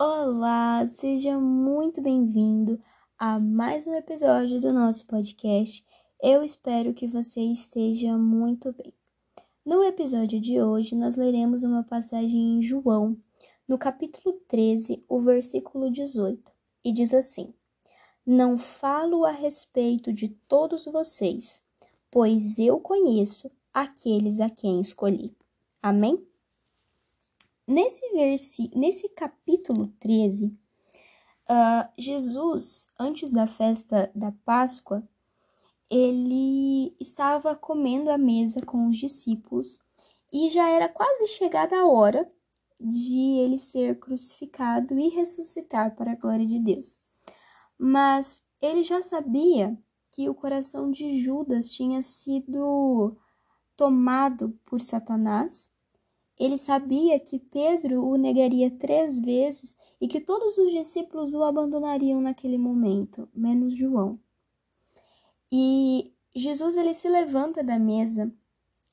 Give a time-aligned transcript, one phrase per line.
[0.00, 2.80] Olá, seja muito bem-vindo
[3.18, 5.84] a mais um episódio do nosso podcast.
[6.22, 8.94] Eu espero que você esteja muito bem.
[9.66, 13.16] No episódio de hoje, nós leremos uma passagem em João,
[13.66, 16.48] no capítulo 13, o versículo 18,
[16.84, 17.52] e diz assim:
[18.24, 21.60] Não falo a respeito de todos vocês,
[22.08, 25.36] pois eu conheço aqueles a quem escolhi.
[25.82, 26.24] Amém?
[27.68, 30.52] Nesse, versi nesse capítulo 13, uh,
[31.50, 35.06] ah, Jesus, antes da festa da Páscoa,
[35.90, 39.78] ele estava comendo à mesa com os discípulos
[40.32, 42.26] e já era quase chegada a hora
[42.80, 46.98] de ele ser crucificado e ressuscitar para a glória de Deus.
[47.76, 49.78] Mas ele já sabia
[50.10, 53.14] que o coração de Judas tinha sido
[53.76, 55.70] tomado por Satanás
[56.38, 62.20] ele sabia que Pedro o negaria três vezes e que todos os discípulos o abandonariam
[62.20, 64.20] naquele momento, menos João.
[65.50, 68.32] E Jesus ele se levanta da mesa,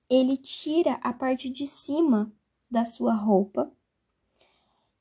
[0.09, 2.33] ele tira a parte de cima
[2.69, 3.71] da sua roupa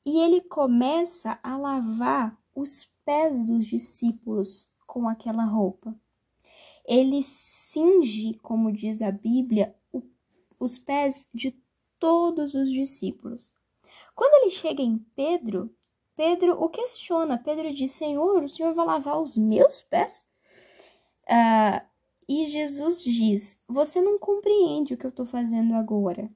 [0.05, 5.99] e ele começa a lavar os pés dos discípulos com aquela roupa.
[6.85, 9.75] Ele cinge, como diz a Bíblia,
[10.59, 11.51] os pés de
[12.05, 13.51] todos os discípulos.
[14.13, 15.73] Quando ele chega em Pedro,
[16.15, 17.35] Pedro o questiona.
[17.35, 20.23] Pedro diz: Senhor, o senhor vai lavar os meus pés?
[21.23, 21.83] Uh,
[22.29, 26.29] e Jesus diz: Você não compreende o que eu estou fazendo agora,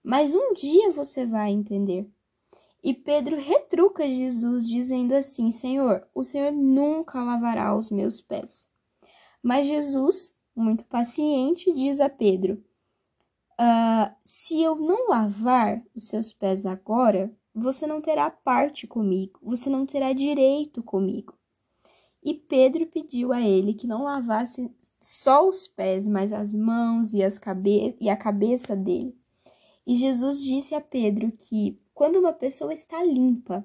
[0.00, 2.08] mas um dia você vai entender.
[2.84, 8.68] E Pedro retruca Jesus, dizendo assim: Senhor, o Senhor nunca lavará os meus pés.
[9.42, 12.62] Mas Jesus, muito paciente, diz a Pedro:
[13.58, 19.70] Uh, se eu não lavar os seus pés agora, você não terá parte comigo, você
[19.70, 21.34] não terá direito comigo.
[22.22, 27.22] E Pedro pediu a ele que não lavasse só os pés, mas as mãos e,
[27.22, 29.16] as cabe e a cabeça dele.
[29.86, 33.64] E Jesus disse a Pedro que quando uma pessoa está limpa,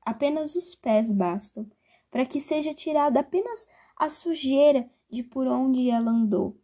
[0.00, 1.68] apenas os pés bastam,
[2.10, 3.66] para que seja tirada apenas
[3.96, 6.56] a sujeira de por onde ela andou.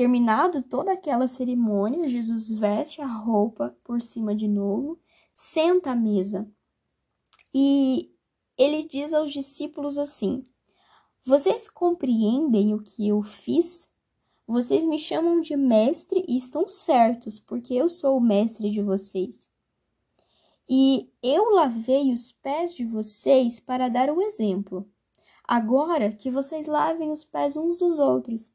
[0.00, 4.98] Terminado toda aquela cerimônia, Jesus veste a roupa por cima de novo,
[5.30, 6.50] senta à mesa
[7.52, 8.10] e
[8.56, 10.42] ele diz aos discípulos assim:
[11.22, 13.90] Vocês compreendem o que eu fiz?
[14.46, 19.50] Vocês me chamam de mestre e estão certos, porque eu sou o mestre de vocês.
[20.66, 24.88] E eu lavei os pés de vocês para dar o exemplo.
[25.46, 28.50] Agora que vocês lavem os pés uns dos outros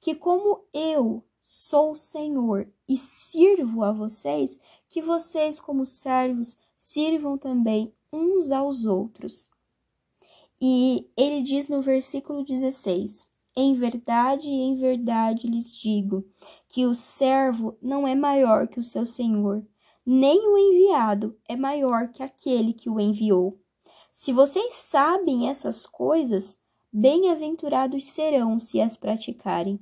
[0.00, 7.36] que como eu sou o Senhor e sirvo a vocês, que vocês como servos sirvam
[7.36, 9.50] também uns aos outros.
[10.60, 16.24] E ele diz no versículo 16: Em verdade, em verdade lhes digo
[16.68, 19.66] que o servo não é maior que o seu senhor,
[20.04, 23.58] nem o enviado é maior que aquele que o enviou.
[24.12, 26.58] Se vocês sabem essas coisas,
[26.92, 29.78] bem-aventurados serão se as praticarem.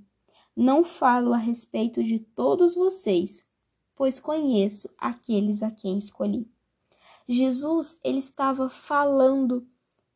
[0.61, 3.47] Não falo a respeito de todos vocês,
[3.95, 6.51] pois conheço aqueles a quem escolhi.
[7.29, 9.65] Jesus, ele estava falando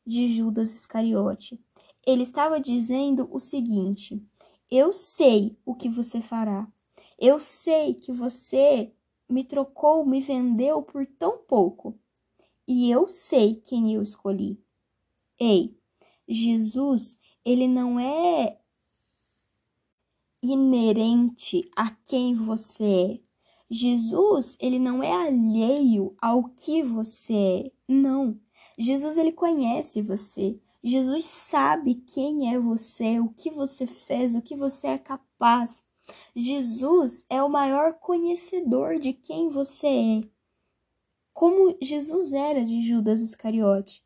[0.05, 1.65] de Judas Iscariote.
[2.05, 4.21] Ele estava dizendo o seguinte:
[4.69, 6.67] Eu sei o que você fará.
[7.17, 8.93] Eu sei que você
[9.29, 11.97] me trocou, me vendeu por tão pouco.
[12.67, 14.61] E eu sei quem eu escolhi.
[15.39, 15.79] Ei,
[16.27, 18.59] Jesus, ele não é
[20.43, 23.21] inerente a quem você é.
[23.71, 27.73] Jesus, ele não é alheio ao que você é.
[27.89, 28.39] Não.
[28.77, 30.61] Jesus, ele conhece você.
[30.85, 35.85] Jesus sabe quem é você, o que você fez, o que você é capaz.
[36.35, 40.29] Jesus é o maior conhecedor de quem você é.
[41.33, 44.05] Como Jesus era de Judas Iscariote.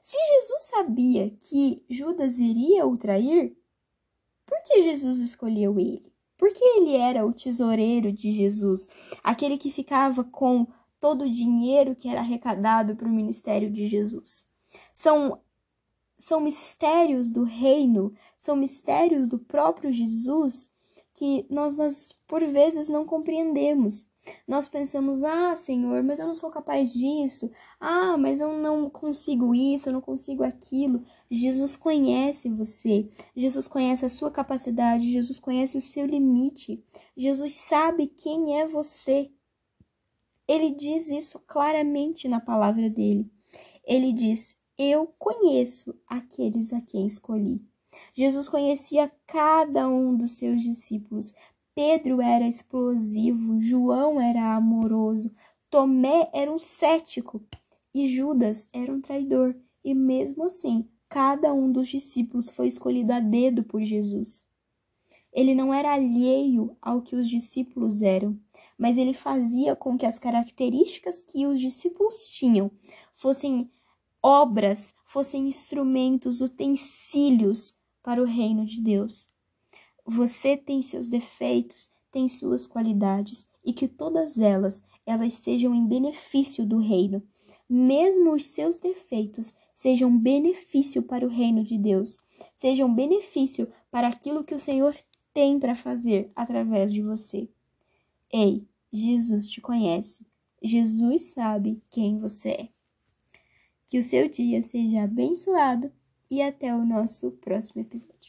[0.00, 3.56] Se Jesus sabia que Judas iria o trair,
[4.50, 6.12] por que Jesus escolheu ele?
[6.36, 8.88] Porque ele era o tesoureiro de Jesus,
[9.22, 10.66] aquele que ficava com
[10.98, 14.44] todo o dinheiro que era arrecadado para o ministério de Jesus.
[14.92, 15.40] São
[16.18, 20.68] são mistérios do reino, são mistérios do próprio Jesus
[21.14, 24.04] que nós, nós por vezes não compreendemos.
[24.46, 27.50] Nós pensamos, ah, Senhor, mas eu não sou capaz disso.
[27.78, 31.04] Ah, mas eu não consigo isso, eu não consigo aquilo.
[31.30, 33.08] Jesus conhece você.
[33.34, 35.10] Jesus conhece a sua capacidade.
[35.10, 36.82] Jesus conhece o seu limite.
[37.16, 39.30] Jesus sabe quem é você.
[40.46, 43.30] Ele diz isso claramente na palavra dele.
[43.84, 47.62] ele diz: Eu conheço aqueles a quem escolhi.
[48.12, 51.32] Jesus conhecia cada um dos seus discípulos.
[51.82, 55.32] Pedro era explosivo, João era amoroso,
[55.70, 57.42] Tomé era um cético
[57.94, 59.56] e Judas era um traidor.
[59.82, 64.46] E mesmo assim, cada um dos discípulos foi escolhido a dedo por Jesus.
[65.32, 68.38] Ele não era alheio ao que os discípulos eram,
[68.76, 72.70] mas ele fazia com que as características que os discípulos tinham
[73.14, 73.70] fossem
[74.22, 79.29] obras, fossem instrumentos, utensílios para o reino de Deus.
[80.06, 86.64] Você tem seus defeitos, tem suas qualidades e que todas elas elas sejam em benefício
[86.64, 87.22] do reino.
[87.68, 92.16] Mesmo os seus defeitos sejam benefício para o reino de Deus,
[92.54, 94.96] sejam benefício para aquilo que o Senhor
[95.32, 97.48] tem para fazer através de você.
[98.32, 100.26] Ei, Jesus te conhece.
[100.62, 102.68] Jesus sabe quem você é.
[103.86, 105.90] Que o seu dia seja abençoado
[106.30, 108.19] e até o nosso próximo episódio.